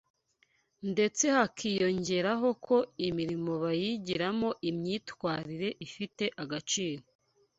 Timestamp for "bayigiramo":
3.63-4.49